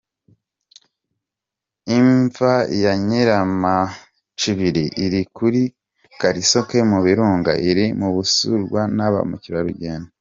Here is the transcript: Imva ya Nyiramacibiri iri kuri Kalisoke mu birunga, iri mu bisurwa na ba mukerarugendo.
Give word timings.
Imva 1.97 2.53
ya 2.83 2.93
Nyiramacibiri 3.07 4.83
iri 5.05 5.21
kuri 5.35 5.61
Kalisoke 6.19 6.77
mu 6.91 6.99
birunga, 7.05 7.51
iri 7.69 7.85
mu 7.99 8.09
bisurwa 8.15 8.81
na 8.97 9.07
ba 9.13 9.19
mukerarugendo. 9.29 10.09